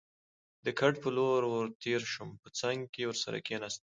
د 0.65 0.67
کټ 0.79 0.93
په 1.03 1.09
لور 1.17 1.41
ور 1.51 1.67
تېر 1.83 2.01
شوم، 2.11 2.29
په 2.41 2.47
څنګ 2.59 2.79
کې 2.93 3.03
ورسره 3.09 3.37
کېناستم. 3.47 3.87